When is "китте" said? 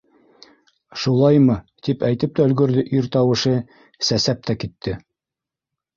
4.65-4.99